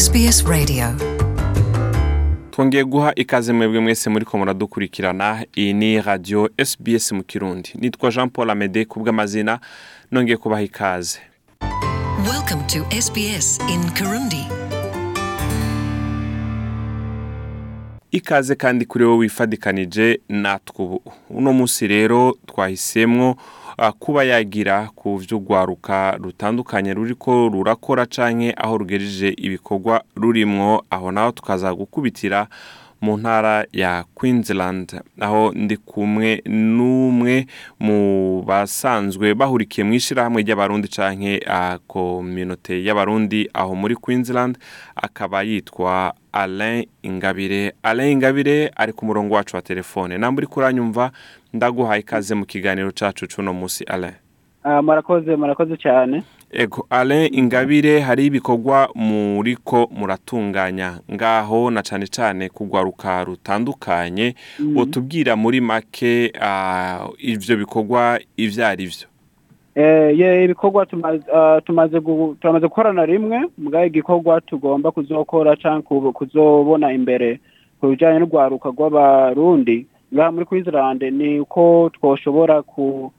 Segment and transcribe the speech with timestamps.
[0.00, 0.86] SBS Radio.
[2.50, 7.70] Twongeye guha ikaze mwebwe mwese muri ko muradukurikirana iyi ni radiyo SBS mu kirundi.
[7.74, 9.60] Nitwa jean paul amede ku bw'amazina
[10.12, 11.18] nongeye kubaha ikaze.
[18.10, 21.02] Ikaze kandi kuri wowe wifadikanije natwe ubu.
[21.30, 23.36] Uno munsi rero twahisemwo
[23.78, 31.32] ah, kuba yagira ku vy'urwaruka rutandukanye ruriko rurakora canke aho rugejeje ibikorwa rurimwo aho naho
[31.32, 32.46] tukaza gukubitira
[33.00, 35.00] mu ntara ya Queensland.
[35.20, 37.46] Aho ndi kumwe n'umwe
[37.80, 41.40] mu basanzwe bahurikiye mu ishirahamwe ry'abarundi canke
[41.88, 44.58] communauté y'abarundi aho muri Queensland
[44.96, 47.72] akaba yitwa Alain Ingabire.
[47.82, 50.18] Alain Ingabire ari ku murongo wacu wa telefone.
[50.18, 51.12] Namba uri kuranyumva
[51.52, 54.14] ndaguhaye ikaze mu kiganiro cacu c'uno musi Alain.
[54.82, 56.22] Murakoze murakoze cyane.
[56.52, 61.00] Ego Alain Ingabire hari ibikorwa muriko muratunganya.
[61.12, 64.34] Ngaho na cane cane kugwaruka rutandukanye
[64.76, 69.06] wotubwira muri make ah, ivyo bikorwa ivyo ari vyo.
[69.74, 72.00] Eh, ye ibikorwa tumaze ah, turamaze
[72.66, 77.40] gukorana rimwe mugabo igikorwa tugomba kuzokora ku- kuzobona imbere
[77.80, 79.86] ku bijanye n'urwaruka rw'abarundi.
[80.14, 83.12] Ngaha muri Queensland ni uko twoshobora ku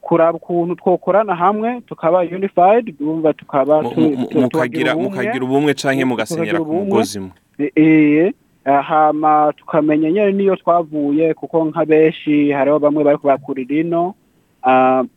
[0.00, 5.08] kuraba ukuntu twokorana hamwe tukaba unified urumva tukaba Mu- tu- mu- tu- mukagira ubumwe.
[5.74, 7.30] canke mugasenyera ku mugozi imwe
[7.76, 8.32] Eh,
[8.82, 14.17] hama tukamenya nyene niyo twavuye kuko nka benshi hariho bamwe bariko bakurira ino ah,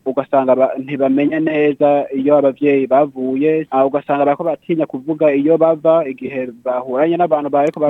[0.06, 3.66] ugasanga ba- ntibamenya neza iyo abavyeyi bavuye.
[3.70, 7.80] Ah, ugasanga bariko batinya kuvuga iyo bava igihe bahuranye n'abantu bariko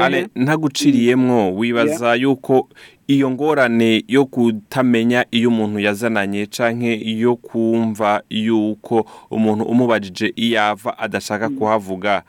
[0.00, 2.68] Ale ntaguciriyemwo wibaza yuko
[3.08, 10.98] iyo ngorane yo kutamenya iyo umuntu yazananye canke iyo kumva yuko umuntu umubajije iyo ava
[10.98, 12.22] adashaka kuhavuga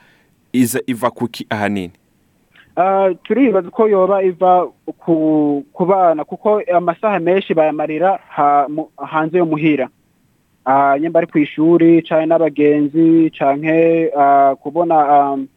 [0.53, 2.04] iza iva kuki ahanini Ah,
[3.23, 4.67] turibaza ko yoba iva
[4.99, 8.19] ku ku bana kuko amasaha menshi bayamarira
[8.97, 9.87] hanze yo muhira.
[10.65, 14.95] Ah, nyemba ari kw'ishuri canke n'abagenzi canke ah, kubona
[15.33, 15.47] um,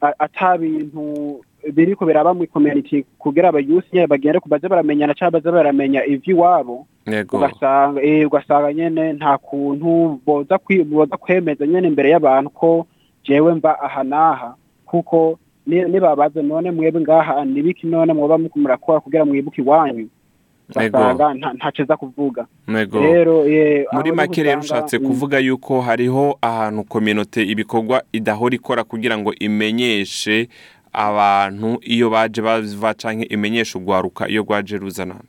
[0.00, 1.40] a- ata bintu
[1.74, 7.36] biriko biraba mu community kugira abayusi bagende kubaze baramenyana canke baze baramenya ivy'iwabo yego.
[7.36, 8.28] ugasanga eh,
[8.74, 10.58] nyene nta kuntu boza
[11.18, 12.86] kwemeza nyene imbere y'abantu ko
[13.24, 14.54] jewe mva aha n'aha.
[14.86, 15.38] Kuko
[15.68, 20.08] ni- nibabaza none mwebwe ngaha nibiki none mwoba murakora kugira mwibuke iwanyu?
[20.70, 22.46] Ugasanga nta- ntaco za kuvuga.
[23.92, 29.32] Muri make rero ushatse mm, kuvuga yuko hariho ahantu kominote ibikorwa idahora ikora kugira ngo
[29.40, 30.48] imenyeshe
[30.92, 35.20] abantu iyo baje bava canke imenyeshe urwaruka iyo rwaje ruzanana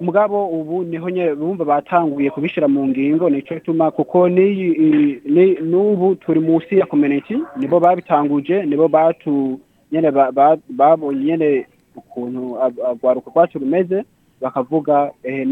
[0.00, 4.28] mugabo ubu ni ho bumva batanguye kubishira mu ngingo nico gituma kuko
[5.62, 9.60] n'ubu turi musi ya community nibo babitanguje nibo batu
[10.32, 12.56] ba- babonye nyene ukuntu
[12.90, 14.04] agwaruka rwacu rumeze
[14.40, 15.46] bakavuga eh,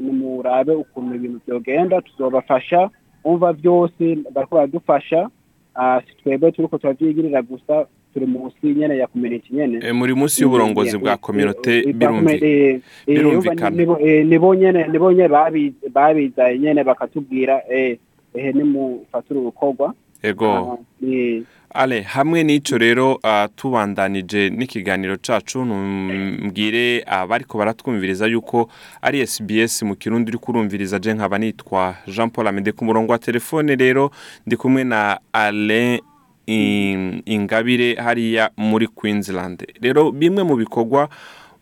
[0.00, 2.90] nimurabe ukuntu ibintu vyogenda tuzobafasha
[3.24, 3.52] umva
[4.34, 5.28] bariko baradufasha
[5.74, 7.86] ah, twebwe turiko turavyigirira gusa
[8.16, 9.78] turi musi nyene ya community nyene.
[9.84, 12.80] E, muri munsi y'uburongozi bwa kominote birumvikana.
[13.06, 13.70] birumvikana.
[14.24, 17.98] nibo nyene nibo nyene babi- babizaye nyene bakatubwira eh,
[18.34, 20.48] ehe nimufatire urukorwa ego.
[20.48, 21.42] Ah, eh,
[21.74, 28.68] ale hamwe n'ico rero ah, tubandanije n'ikiganiro cacu mbwire abariko baratwumviriza yuko
[29.02, 33.18] ari SBS mu kirundi uri kurumviriza je nkaba nitwa Jean Paul Amede ku murongo wa
[33.18, 34.10] telefone rero
[34.46, 36.00] ndi kumwe na Alain In-
[36.46, 39.66] Ingabire hariya muri Queensland.
[39.82, 41.08] Rero bimwe mu bikorwa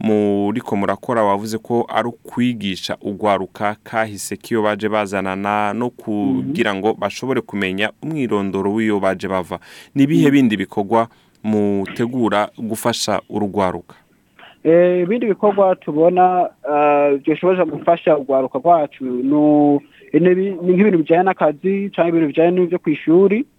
[0.01, 7.41] muriko murakora wavuze ko ari ukwigisha urwaruka kahise k'iyo baje bazanana no kugira ngo bashobore
[7.41, 9.59] kumenya umwirondoro w'iyo baje bava.
[9.95, 11.09] Ni ibihe bindi bikorwa
[11.45, 13.95] mutegura gufasha urugwaruka
[14.65, 21.91] eh, ibindi bikorwa tubona ah, byoshobora gufasha urwaruka rwacu ni ibi- ni nk'ibintu bijanye n'akazi
[21.95, 23.54] canke ibintu bijanye n'ivyo kw'ishuri Ah,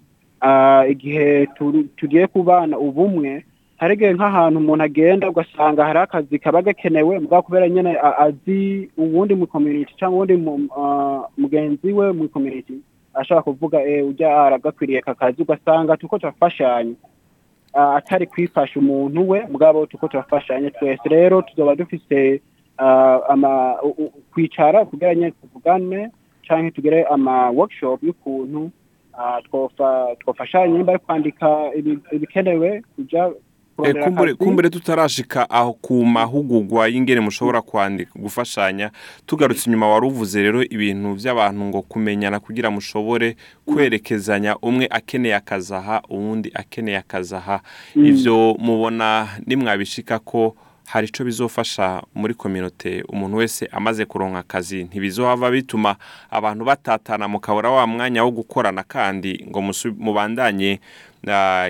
[0.90, 3.44] igihe turi- tugiye kubana ubumwe
[3.78, 8.90] hari igihe nk'ahantu umuntu agenda ugasanga hari akazi kaba gakenewe mugabo kubera nyene a- azi
[8.98, 10.36] uwundi mu community cyangwa uwundi
[10.78, 12.78] ah, mugenzi we mu community
[13.14, 16.96] ashaka kuvuga eh, urya aragakwiriye aka kazi ugasanga turiko turafashanya
[17.78, 21.42] Ah, atari kwifasha umuntu we mugabo turiko turafashanya twese rero
[22.78, 23.20] ah,
[23.84, 26.10] u- u- kwicara kugira nyene tuvugane
[26.48, 28.72] canke tugire ama workshop y'ukuntu
[29.44, 31.48] twofa twofashanya nimba ari kwandika
[31.78, 33.30] ibi- ibikenewe kuja
[33.76, 38.92] kurondera kumbure tutarashika aho ku mahugurwa y'ingene mushobora kwandika gufashanya
[39.26, 43.36] tugarutse inyuma wari uvuze rero ibintu by'abantu ngo kumenyana kugira mushobore
[43.66, 47.60] kwerekezanya umwe akeneye akazi aha uwundi akeneye akazi aha.
[47.96, 50.56] Ivyo mubona nimwabishika ko
[50.88, 54.84] hari ico bizofasha muri kominote umuntu wese amaze kuronka akazi.
[54.84, 55.96] Ntibizohava bituma
[56.32, 59.62] abantu batatana mukabura wa mwanya wo gukorana kandi ngo
[60.00, 60.80] mubandanye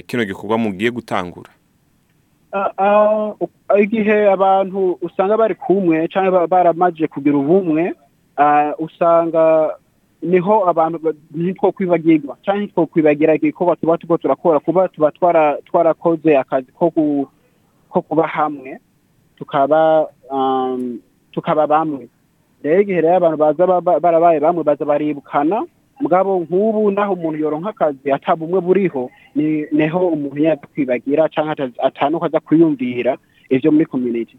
[0.07, 1.49] kino gikorwa mugiye gutangura.
[3.81, 7.93] Igihe abantu usanga bari kumwe cyangwa ba- baramaze kugira ubumwe
[8.79, 9.75] usanga
[10.21, 15.11] ni ho abantu ba- nitwo kwibagirwa cyangwa nitwo kwibagira igikorwa tuba turiko turakora kuba tuba
[15.11, 16.91] twara- twarakoze akazi ko
[18.01, 18.79] kuba hamwe.
[19.37, 20.99] Tukaba um,
[21.31, 22.07] tukaba bamwe.
[22.63, 25.65] Rero igihe rero abantu baza ba- ba- barabaye bamwe baza baribukana
[26.01, 31.29] mugabo nk'ubu naho umuntu yoronka akazi ata bumwe buriho ni ni ho umuntu yaza kwibagira
[31.29, 33.17] cyangwa ata- atanuko aza kwiyumvira
[33.49, 34.37] ivyo muri community.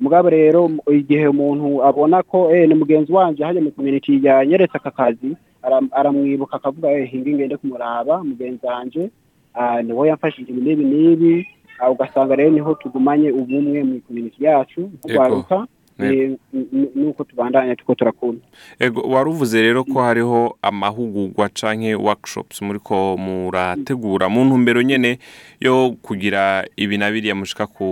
[0.00, 4.90] Mugabo rero igihe umuntu abona ko eh ni mugenzi wanje hajya mu community yanyeretse aka
[4.90, 9.10] kazi aram- aramwibuka akavuga eh hinga ngende kumuraba mugenzi wanje
[9.54, 11.32] ah, ni we yamfashije ibi n'ibi n'ibi.
[11.90, 15.66] Ugasanga rero ni ho tugumanye ubumwe mu community yacu nk'urwaruka
[16.00, 18.40] eh, n- n- nuko tubandanya tuko turakunda.
[18.80, 24.28] Ego wari uvuze rero ko hariho amahugurwa canke workshops muriko murategura.
[24.28, 25.18] Mu ntumbero nyene
[25.60, 27.84] yo kugira ibi na biriya mushika ku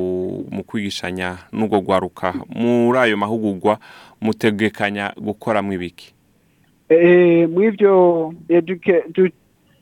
[0.50, 3.76] mu kwigishanya n'ubwo gwaruka muri ayo mahugurwa
[4.20, 6.14] mutegekanya gukoramwo ibiki
[6.88, 8.32] Eh, mw'ivyo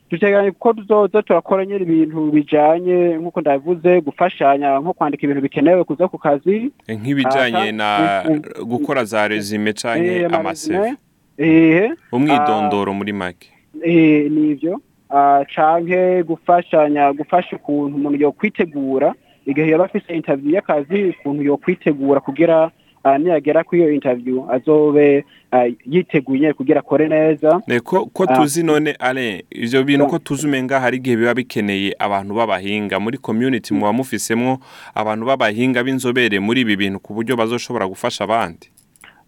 [0.09, 6.07] duteganya ko tuzoza turakora nyine ibintu bijanye nk'uko ndabivuze gufashanya nko kwandika ibintu bikenewe kuza
[6.07, 6.71] ku kazi.
[6.89, 8.23] Nk'ibijanye na
[8.65, 10.93] gukora za resume canke Eh, amaseve
[11.37, 13.47] eh, umwidondoro muri make
[13.83, 19.13] eh, nivyo Ah, canke gufashanya gufasha ukuntu umuntu yokwitegura
[19.45, 22.71] igihe yaba afise interview y'akazi ukuntu yokwitegura kugira ah,
[23.17, 28.35] niyagera kuri iyo interview azobe ah, yiteguye kugira akore neza Ne, ko Ah.
[28.35, 30.09] tuzi none ale ivyo bintu Ah.
[30.09, 34.57] ko tuzi umenga hari igihe biba bikeneye abantu b'abahinga muri community muba mufisemwo
[34.95, 38.67] abantu b'abahinga b'inzobere muri ibi bintu ku buryo bazoshobora gufasha abandi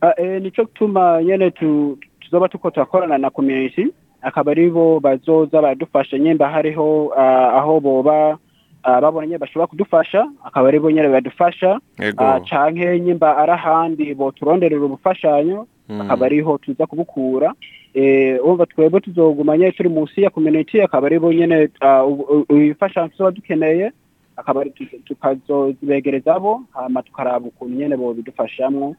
[0.01, 3.87] Ah, eh, nico gituma nyene tu, tuzoba tuko turakorana na community
[4.21, 8.37] akaba ari bo bazoza baradufasha nyemba hariho ah, aho boba ah,
[8.83, 11.79] babona nyene bashobora kudufasha akaba ari bo nyene badufasha.
[12.17, 16.01] Ah, canke nyemba ari ahandi boturonderera ubufashanyo Mm.
[16.01, 17.53] akaba ariho tuza kubukura.
[17.93, 22.05] Eh umva twebwe tuzoguma nyene turi munsi ya community akaba ari bo nyene ah,
[22.49, 23.91] ibifashanyo tuzoba dukeneye
[24.37, 28.95] akaba ari tu- tukazozibegereza bo hama tukaraba ukuntu nyene bobidufashamwo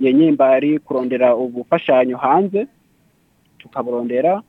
[0.00, 2.66] nyimba ari kurondera ubufashanyo hanze
[3.58, 4.42] tukaburondera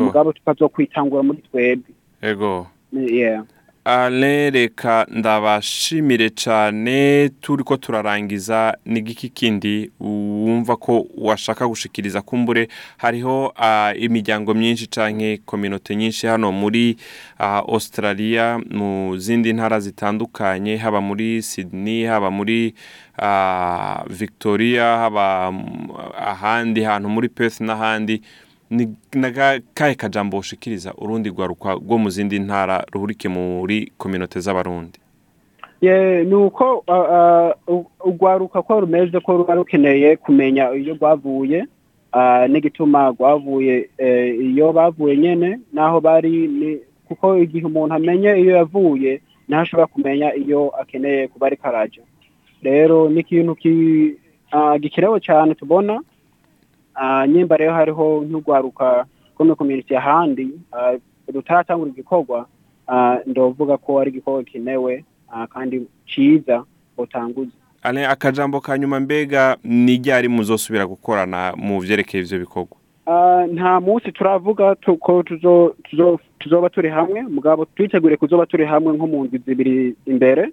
[0.00, 1.92] mugabo tukazokwitangura muri twebwe.
[2.22, 3.44] Ego yeah.
[3.84, 13.54] Reka ndabashimire cane turiko turarangiza n'igiki kindi wumva ko washaka gushikiriza kumbure hariho
[13.98, 16.96] imiryango myinshi canke kominote nyinshi hano muri
[17.38, 22.74] Australia mu zindi ntara zitandukanye haba muri Sydney haba muri
[24.08, 25.52] Victoria haba
[26.16, 28.22] ahandi hantu muri Perth n'ahandi.
[28.74, 28.84] Ni
[29.14, 34.98] naga kahe kajambo ushikiriza urundi rwaruka rwo mu zindi ntara ruhurike muri kominote z'abarundi?
[35.80, 41.66] Ye nuko ah, ah, u- urwaruka ko rumeze ko ruba rukeneye kumenya iyo rwavuye
[42.48, 46.78] n'igituma rwavuye eh, iyo bavuye nyene naho bari ni-
[47.08, 52.02] kuko igihe umuntu amenye iyo yavuye naho ashobora kumenya iyo akeneye kuba ariko araja.
[52.62, 54.14] Rero ni ikintu ki-
[54.80, 56.00] gikenewe cyane tubona
[56.94, 60.94] Ah, nyimba rero hariho nk'urwaruka rwo muri community ahandi ah,
[61.34, 62.46] rutaratangura igikorwa
[62.88, 65.04] ah, ndovuga ko ari igikorwa gikenewe
[65.50, 66.64] kandi ciza
[66.96, 67.50] botanguza
[67.82, 72.76] ale akajambo ka nyuma mbega ni ryari muzosubira gukorana mu vyerekeye ivyo bikorwa?
[73.52, 78.92] Nta munsi turavuga tu- ko tuzo- tuzo- tuzoba turi hamwe mugabo twitegure kuzoba turi hamwe
[78.96, 80.48] nko mu ndwi zibiri imbere.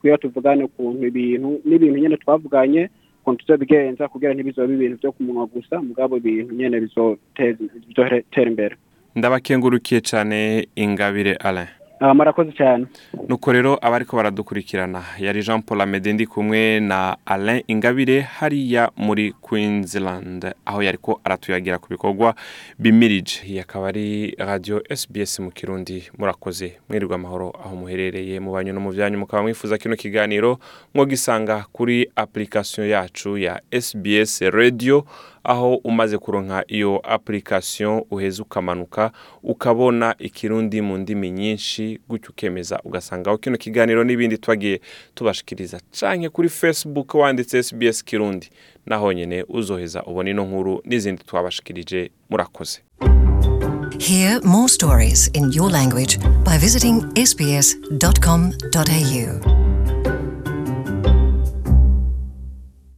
[0.00, 2.90] Kugira tuvugane ukuntu ibintu n'ibintu nyene twavuganye
[3.22, 8.76] ukuntu tuzobigenza kugira ntibizobe ibintu vyo ku munwa gusa mugabo ibintu nyene bizotera imbere.
[9.14, 11.68] Ndabakengurukiye cane ingabire alain.
[12.04, 12.86] Ah, murakoze cyane.
[13.28, 15.02] Nuko rero abariko baradukurikirana.
[15.18, 20.50] Yari jean paul amede ndi kumwe na alain ingabire hariya muri queensland.
[20.66, 22.34] Aho yariko aratuyagira ku bikorwa
[22.78, 23.46] bimirije.
[23.46, 26.02] Iyi akaba ari radio sbs mu kirundi.
[26.18, 26.72] Murakoze.
[26.88, 30.58] Mwirirwa amahoro aho muherereye mu banyu no mu vyanyu mukaba mwifuza kino kiganiro
[30.94, 35.04] mwogisanga kuri application yacu ya SBS radio
[35.44, 43.38] aho umaze kuronka iyo application uheza ukamanuka ukabona ikirundi mu ndimi nyinshi gutyo ukemeza ugasangaho
[43.38, 44.80] kino kiganiro n'ibindi twagiye
[45.14, 48.50] tubashikiriza canke kuri Facebook wanditse SBS Kirundi
[48.86, 52.80] naho nyene uzoheza ubona ino nkuru n'izindi twabashikirije murakoze
[53.98, 58.42] Hear more stories in your language by visiting sbs.com.au.